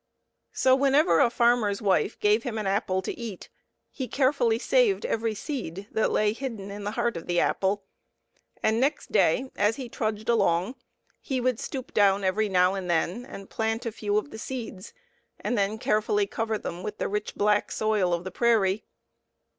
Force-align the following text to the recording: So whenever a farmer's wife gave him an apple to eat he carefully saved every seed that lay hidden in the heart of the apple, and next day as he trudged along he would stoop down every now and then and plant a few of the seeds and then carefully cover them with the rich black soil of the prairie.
So 0.51 0.75
whenever 0.75 1.19
a 1.19 1.29
farmer's 1.29 1.79
wife 1.79 2.19
gave 2.19 2.41
him 2.41 2.57
an 2.57 2.65
apple 2.65 3.03
to 3.03 3.15
eat 3.15 3.49
he 3.91 4.07
carefully 4.07 4.57
saved 4.57 5.05
every 5.05 5.35
seed 5.35 5.87
that 5.91 6.09
lay 6.09 6.33
hidden 6.33 6.71
in 6.71 6.85
the 6.85 6.89
heart 6.97 7.15
of 7.15 7.27
the 7.27 7.39
apple, 7.39 7.83
and 8.63 8.79
next 8.81 9.11
day 9.11 9.51
as 9.55 9.75
he 9.75 9.89
trudged 9.89 10.27
along 10.27 10.73
he 11.19 11.39
would 11.39 11.59
stoop 11.59 11.93
down 11.93 12.23
every 12.23 12.49
now 12.49 12.73
and 12.73 12.89
then 12.89 13.27
and 13.27 13.51
plant 13.51 13.85
a 13.85 13.91
few 13.91 14.17
of 14.17 14.31
the 14.31 14.39
seeds 14.39 14.91
and 15.39 15.55
then 15.55 15.77
carefully 15.77 16.25
cover 16.25 16.57
them 16.57 16.81
with 16.81 16.97
the 16.97 17.07
rich 17.07 17.35
black 17.35 17.71
soil 17.71 18.11
of 18.11 18.23
the 18.23 18.31
prairie. 18.31 18.83